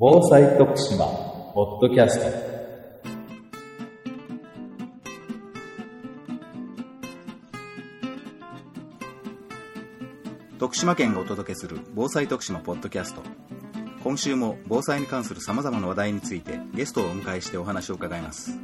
[0.00, 1.06] 防災徳島
[1.54, 2.26] ポッドキャスト。
[10.60, 13.22] 徳島県がお届けする防災徳島ポッドキャスト。
[14.04, 18.56] 今週も防災に関するさまざまな話題についてゲストをお迎えしてお話を伺います。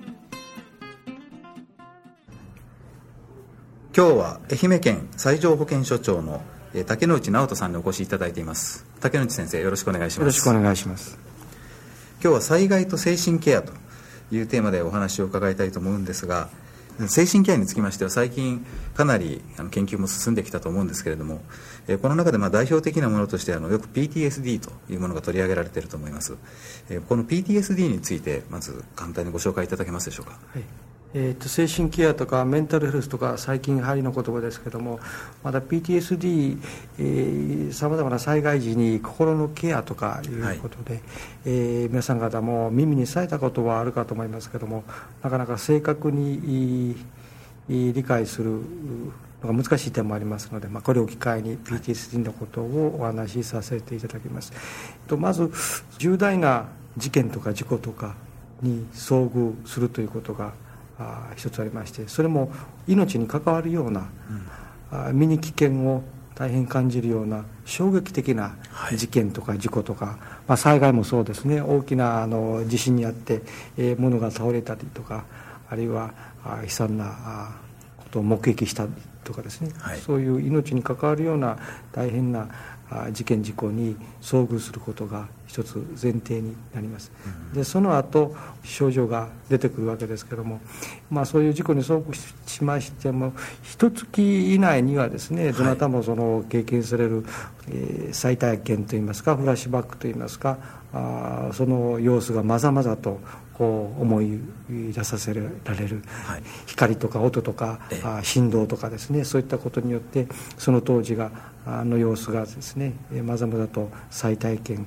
[3.97, 6.43] 今日は愛媛県西条保健所長の
[6.83, 8.85] 竹之内直人さんにお越しいただいています。
[9.01, 10.19] 竹之内先生よろしくお願いします。
[10.21, 11.17] よろしくお願いします。
[12.23, 13.73] 今日は災害と精神ケアと
[14.33, 16.49] いうテーマでお話を伺いたいと思うんですが
[17.09, 21.43] 精神ケアにつきましては最近かなり研究も進んできたと思うんですけれども
[21.87, 26.35] えーこの中でまあ代表的なものとしてあのよく PTSD というものが取り上げられていると思います。
[26.89, 30.39] えーこの PTSD についてまず簡単にご紹介いただけますでしょうか。
[30.53, 30.63] はい
[31.17, 34.99] えー、と精神ケアとかメンタルヘルスとか最近流行りの言葉ですけども
[35.45, 41.01] まだ PTSD さまざまな災害時に心のケアとかいうことで、
[41.47, 44.83] えー皆さん方も耳にされたことはあるかと思いますけども
[45.23, 46.97] なかなか正確にい
[47.69, 48.61] い理解する
[49.43, 54.53] のが難しい点もありますので、まあ、これを機会に PTSD のことをお話しさせていただきます。
[55.07, 55.53] とまず
[55.99, 58.15] 重大な事件とか事故とか
[58.63, 60.53] に遭遇するということが
[60.99, 62.53] あ一つありましてそれも
[62.87, 64.09] 命に関わるような、
[64.91, 66.03] あ身に危険を
[66.35, 68.57] 大変感じるような衝撃的な
[68.97, 71.61] 事件とか事故とか、まあ、災害もそうですね。
[71.61, 73.43] 大きなあの地震にあって、
[73.77, 75.25] えー物が倒れたりとか
[75.69, 76.13] あるいは
[76.45, 77.57] あ悲惨なあ
[77.99, 79.99] ことを目撃したりとかですね、はい。
[79.99, 81.57] そういう命に関わるような
[81.93, 82.49] 大変な
[82.84, 87.11] あ事件事故に遭遇することが一つ前提になります、
[87.55, 90.61] でその後症状が出てくるわけですけども、
[91.11, 92.15] まあ、そういう事故に遭遇
[92.47, 97.25] しましても一月以内にはですねどなたもその経験される、
[97.69, 100.59] えー再体験といいますかフラッシュバックといいますか
[100.93, 103.21] あーその様子がまざまざと
[103.55, 106.43] こう思い出させられる、はい。
[106.67, 108.25] 光とか音とかええ。
[108.25, 110.27] 振動とかですねそういったことによって
[110.59, 111.31] その当時が
[111.67, 114.87] あの様子がですねえーまざまざと再体験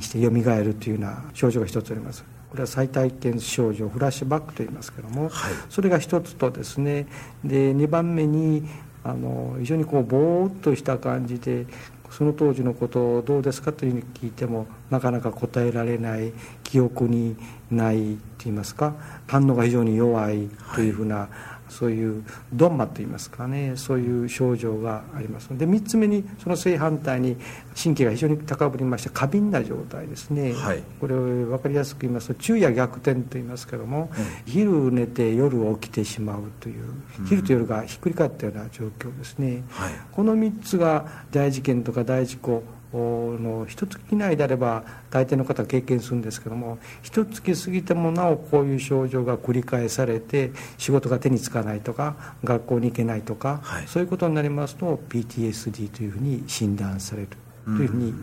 [0.00, 2.24] して蘇るというような症状が一つあります。
[2.50, 5.52] これは再体験症状フラッシュバックと言いますけども、はい。
[5.70, 7.06] それが一つとですね
[7.44, 8.68] で2番目に
[9.04, 11.66] あの非常にこうぼーっとした感じで
[12.10, 16.32] その当時のことをどうですかというふうに聞いてもなかなか答えられない
[16.62, 17.36] 記憶に
[17.70, 18.94] ないといいますか
[19.26, 21.30] 反応が非常に弱いというふうな、
[21.72, 25.48] そういうドンマといいますかねそういう症状があります。
[25.48, 27.36] で3つ目にその正反対に
[27.80, 30.82] 神経が非常に高ぶりまして過敏な状態ですね、はい。
[31.00, 34.10] これを分かりやすく言いますと昼夜逆転と言いますけども、
[34.46, 36.84] 昼寝て夜起きてしまうという
[37.26, 39.92] 昼と夜がひっくり返ったような状況ですね、はい。
[40.12, 42.62] この3つが大事件とか大事故
[42.98, 53.86] の一月以内であれば大抵の方は経験するんですけども一月過ぎてもなおこういう症状が繰り返されて仕事が手につかないとか学校に行けないとか、はい。
[53.86, 57.28] そういうことになりますと PTSD というふうに診断される
[57.64, 58.14] というふうに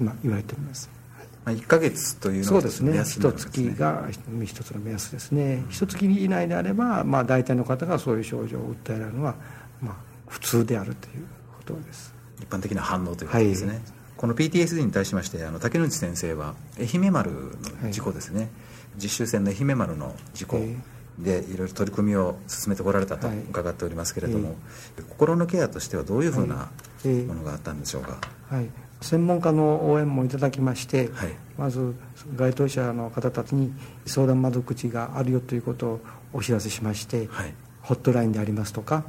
[0.00, 0.90] 今言われております。
[1.44, 3.02] まあ、1ヶ月というのがそうですね。
[3.04, 4.08] 一月が
[4.44, 5.64] 一つの目安ですね。
[5.68, 9.34] 一月以内であれば、まあ、大体の方がそういう症状を訴えられるのは、
[9.80, 9.94] まあ、
[10.28, 11.24] 普通であるという
[11.56, 13.82] ことです一般的な反応ということですね、はい。
[14.16, 17.30] この PTSD に対しましてあの竹之内先生は愛媛丸
[17.82, 18.50] の事故ですね、
[18.96, 20.76] 実習船の愛媛丸の事故え
[21.18, 23.38] でいろいろ取り組みを進めてこられたとはい。
[23.38, 24.56] 伺っておりますけれども、
[25.08, 26.68] 心のケアとしてはどういうふうな
[27.04, 27.24] ええ。
[27.24, 28.18] ものがあったんでしょうか、
[28.50, 28.68] はい、
[29.00, 31.34] 専門家の応援もいただきまして、はい。
[31.56, 31.94] まず
[32.36, 33.72] 該当者の方たちに
[34.04, 36.00] 相談窓口があるよということを
[36.34, 37.54] お知らせしまして、はい
[37.86, 39.04] ホットラインでありますとか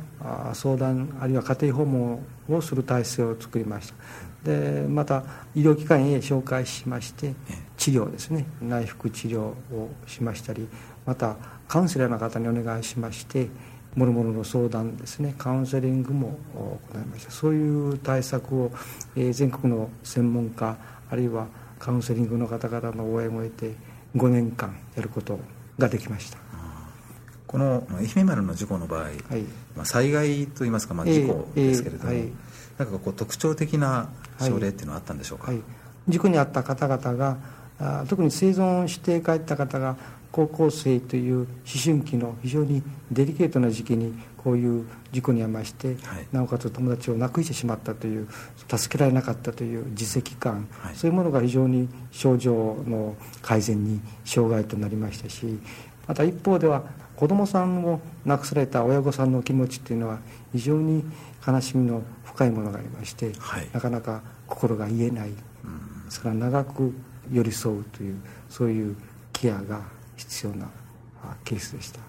[0.54, 3.96] 相談あるいは家庭訪問をする体制を作りました。
[4.44, 5.24] でまた
[5.56, 7.58] 医療機関へ紹介しましてええ。
[7.76, 8.46] 治療ですね。
[8.62, 10.68] 内服治療をしましたり
[11.08, 11.36] また
[11.68, 13.50] カウンセラーの方にお願いしまして
[13.96, 15.34] もろもろの相談ですね。
[15.40, 16.38] カウンセリングも
[16.94, 17.32] 行いました。
[17.32, 18.72] そういう対策を、
[19.16, 20.78] えー全国の専門家
[21.10, 21.48] あるいは
[21.80, 23.74] カウンセリングの方々の応援を得て
[24.16, 25.40] 5年間やること
[25.78, 26.47] ができました
[27.48, 29.16] この愛媛丸の事故の場合、はい。
[29.76, 32.32] まあ、災害といいますか、まあ、ええ事故ですけれども、ええはい。
[32.78, 34.10] なんかこう特徴的な
[34.40, 35.62] 症例っていうのはあったんでしょうか、はい、
[36.08, 37.38] 事故に遭った方々が
[37.80, 39.98] あ特に生存して帰った方が
[40.32, 41.48] 高校生という思
[41.84, 46.28] 春期の非常にデリケートな時期にこういう事故に遭いまして、はい。
[46.32, 48.28] なおかつ友達を亡くしてしまったという
[48.70, 50.96] 助けられなかったという自責感、はい。
[50.96, 52.54] そういうものが非常に症状
[52.88, 55.60] の改善に障害となりましたし
[56.08, 56.84] また一方では
[57.16, 60.20] 子どもさんを亡くされた親御さんの気持ちっていうのは
[60.54, 61.04] 非常に
[61.46, 63.68] 悲しみの深いものがありまして、はい。
[63.74, 65.32] なかなか心が癒えない。
[65.32, 65.36] で
[66.12, 66.94] すから長く
[67.32, 68.96] 寄り添うというそういう
[69.34, 69.82] ケアが
[70.16, 70.70] 必要な
[71.44, 72.00] ケースでした。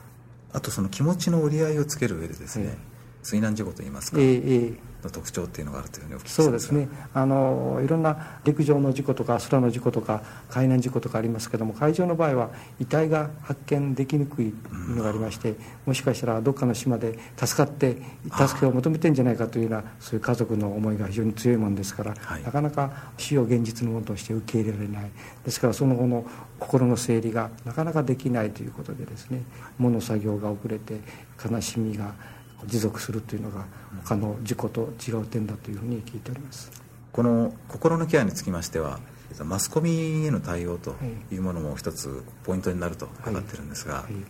[0.53, 2.77] あとその気持ちの折り合いをつける上でですね、えー、
[3.23, 6.89] 水難事故といいますか、えー、の特徴っていうのがあるというふうにお聞きそうですね。
[7.15, 12.51] あのいろんな陸上の事故とか空の事故とか海難事故とかありますけども海上の場合は
[12.81, 15.57] 遺体が発見できにくいのがありまして、うん、
[15.87, 17.97] もしかしたらどっかの島で助かって
[18.47, 25.11] 助けを求めてるんじゃないかというようなそういう家族の思いが非常に強いものですから、はい、なかなか死を現実のものとして受け入れられない。
[25.45, 26.27] ですからその後の
[26.59, 29.43] 心の整理がなかなかできないということでですね
[29.79, 31.01] 物作業が遅れて
[31.49, 32.15] 悲しみが
[32.67, 33.67] 持続するというのが
[34.05, 36.71] 他の事故と違う点だというふうに聞いております。
[37.13, 39.01] この心のケアにつきましては
[39.45, 40.95] マスコミへの対応と
[41.33, 44.13] いうものも一つポイントになると伺ってるんですが、はい。
[44.13, 44.23] はい、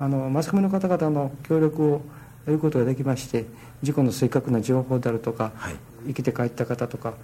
[0.00, 2.02] あのマスコミの方々の協力を
[2.44, 3.46] 得ることができまして
[3.82, 5.76] 事故の正確な情報であるとか、はい、
[6.06, 7.14] 生きて帰った方とか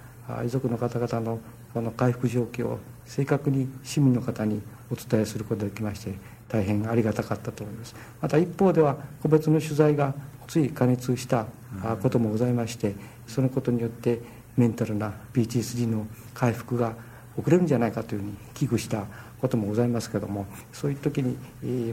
[0.45, 1.39] 遺族の方々の
[1.73, 4.61] この回復状況を正確に市民の方に
[4.91, 6.13] お伝えすることができまして
[6.47, 7.95] 大変ありがたかったと思います。
[8.21, 10.13] また一方では個別の取材が
[10.47, 11.47] つい加熱した
[12.01, 12.95] こともございまして
[13.27, 14.21] そのことによって
[14.57, 16.95] メンタルな PTSD の回復が
[17.37, 19.05] 遅れるんじゃないかというふうに危惧した
[19.41, 21.37] こともございますけどもそういう時に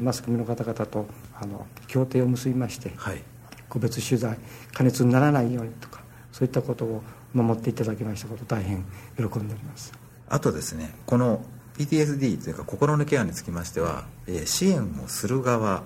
[0.00, 1.06] マスコミの方々と
[1.40, 3.22] あの協定を結びまして、はい、
[3.68, 4.38] 個別取材
[4.72, 7.02] 加熱にならないようにとかそういったことを
[7.34, 8.84] 守っていただきましたこと大変
[9.16, 9.92] 喜んでおります。
[10.28, 11.44] あとですねこの
[11.78, 15.82] PTSD というか心のケアにつきましては、え支援をする側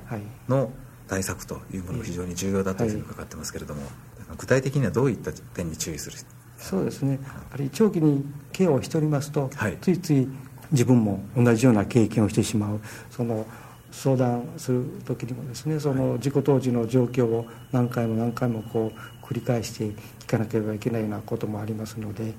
[0.48, 0.70] の
[1.08, 3.90] 対策というものが非常に重要だというふうに伺ってますけれども、はい、
[4.36, 6.18] 具体的にはどういった点に注意する？
[6.58, 7.18] そうですね。
[7.22, 10.28] やはり長期にケアをしておりますと、はい、ついつい
[10.72, 12.80] 自分も同じような経験をしてしまう。
[13.10, 13.46] その
[13.92, 19.84] 相談する時にもですねその事故当時の状況を何回も何回もこう繰り返して
[20.20, 22.34] 聞かなければいけないようなこともありますので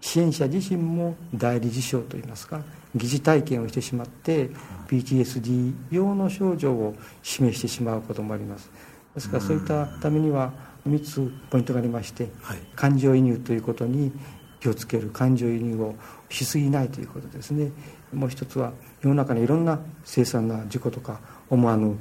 [0.00, 2.62] 支援者自身も代理事象といいますか
[2.94, 4.50] 疑似体験をしてしまって
[4.88, 8.70] PTSD 用の症状を示してしまうこともあります。
[9.14, 10.52] ですからそういったためには
[10.88, 14.12] 3つポイントがありまして、はい、感情移入ということに
[14.60, 15.94] 気をつける感情移入を
[16.28, 17.72] しすぎないということですね。
[18.12, 18.72] もう一つは
[19.02, 21.96] 世の中にいろんな凄惨な事故とか思わぬ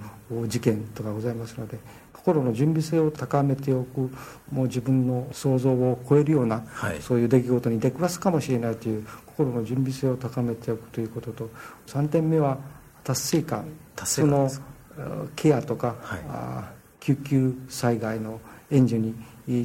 [0.47, 1.77] 事件とかございますので
[2.19, 4.11] 心の準備性を高めておく
[4.51, 11.49] もう自分の想像を超えるような、はい、そういう出来事に出くわすかもしれないという心の準備性を高めておくということと
[11.87, 12.57] 3点目は
[13.03, 13.65] 達成感。
[13.95, 19.15] 達成感そのケアとか、はい、あ救急災害の援助に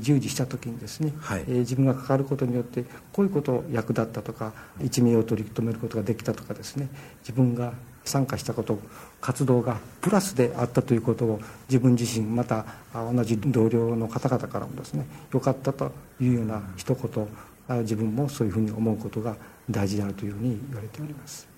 [0.00, 6.88] 従事した時にですね、はい、えー、自分が関わることによってこういうことを役立ったとか一命を取り留めることができたとかですね
[7.20, 7.74] 自分が
[8.04, 8.78] 参加したこと
[9.20, 17.28] 活動がプラスであったということを自分自身また同じ同僚の方々からもですねよかったというような一言
[17.82, 19.36] 自分もそういうふうに思うことが
[19.70, 21.54] 大事であるというふうに言われております。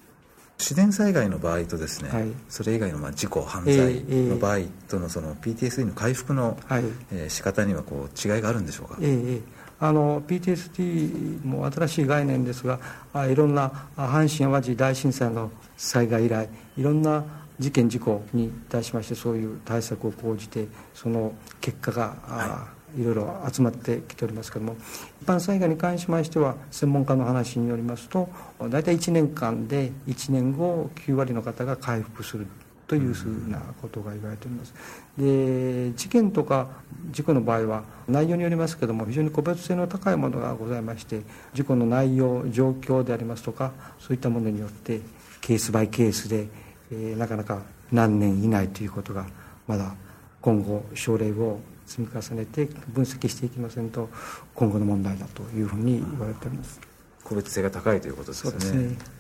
[0.59, 6.85] 自然災害の場合とですね、はい、それ以外のまあ事故犯罪の場合とのその PTSD の回復の、はい。
[7.13, 9.43] えー、仕方にはこう違いがあるんでしょうか、えー、
[9.79, 12.81] あの PTSD も新しい概念ですが
[13.13, 17.25] あいろんな阪神・淡路大震災の災害以来いろんな
[17.59, 24.79] 事件事故に対しましてそういう対策を講じてその結果が、はい、いろいろ集まってきておりますけれども
[25.23, 28.29] 一般災害に関しましては専門家の話によりますと
[28.69, 32.47] 大体1年間で1年後9割の方が回復する
[32.87, 34.75] というふうなことが言われております。
[35.19, 36.69] で事件とか
[37.11, 45.01] 事故の場合は内容によりますけども非常に個別性の高いものがございまして事故の内容状況でありますとかそういったものによって
[45.41, 46.49] ケースバイケースで、
[46.93, 49.27] えー、なかなか何年以内ということが
[49.67, 49.95] まだ
[50.41, 54.09] 今後症例を積み重ねて分析していきませんと
[54.55, 56.81] 今後の問題だというふうに言われております。
[57.25, 58.51] 個別性が高いということですね。
[58.51, 59.16] そうですね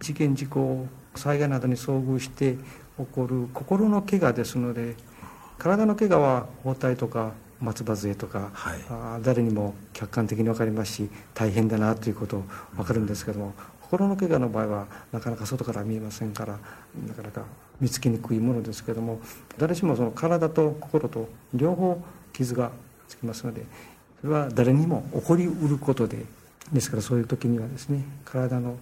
[0.00, 2.54] 事件事故災害などに遭遇して
[2.98, 4.94] 起こる心の怪我ですので
[5.58, 12.42] 体の怪我は包帯とか松葉杖とか、はい、あ誰にも客観的に分かりますし大変だなということ
[12.74, 16.58] 分かるんですけども、心の怪我の場合はなかなか外から見えませんから
[17.06, 17.44] なかなか
[17.80, 19.20] 見つけにくいものですけども
[19.58, 22.72] 誰しもその体と心と両方傷が
[23.08, 23.64] つきますので
[24.20, 26.24] それは誰にも起こりうることで
[26.72, 28.76] ですからそういう時にはですね体の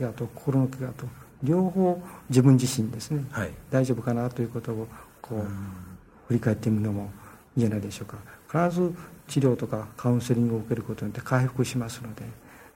[0.00, 1.06] 怪我と心の怪我と
[1.42, 4.88] 両方自分自身ですね、はい、大丈夫かなということを
[5.20, 5.46] こう
[6.28, 7.10] 振り返ってみるのも
[7.56, 8.16] いいんじゃないでしょうか。
[8.68, 8.94] 必ず
[9.28, 12.24] 治療とかカウンセリングを受けることによって回復しますので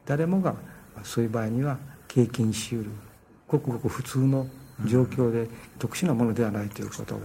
[0.06, 0.54] 誰もが
[1.02, 2.90] そういう場合には経験しうる
[3.48, 4.46] ごくごく普通の
[4.86, 7.20] 状況で特殊なものではないということを。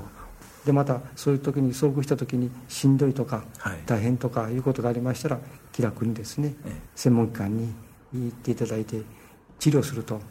[0.66, 3.44] でまたそういう時に遭遇した時にしんどいとか
[3.86, 5.40] 大変とかいうことがありましたら
[5.72, 6.54] 気楽にですね
[6.96, 7.74] 専門機関に
[8.14, 9.02] 行っていただいて
[9.60, 10.22] 治療すると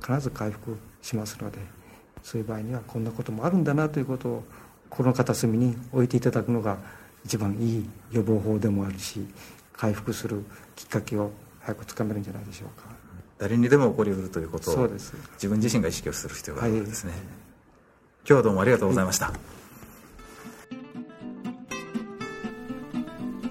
[0.00, 1.58] 必ず回復しますので
[2.22, 4.44] そういう場合にはこんなこともあるんだなということを
[4.90, 6.78] 心の片隅に置いていただくのが
[7.24, 9.26] 一番いい予防法でもあるし
[9.72, 11.30] 回復するきっかけを
[11.60, 12.86] 早くつかめるんじゃないでしょうか。
[13.38, 14.88] 誰にでも起こりうるということを
[15.34, 17.28] 自分自身が意識をする必要があるわけですね、はい、今
[18.28, 19.34] 日はどうもありがとうございました、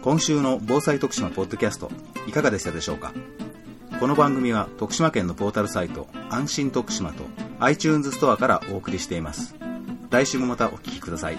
[0.02, 1.92] 今週の防災徳島ポッドキャスト
[2.28, 3.14] いかがでしたでしょうか？
[4.00, 7.24] この番組は徳島県のポータルサイト安心徳島と
[7.60, 9.56] iTunes ストアからお送りしています。
[10.10, 11.38] 来週もまたお聴きください。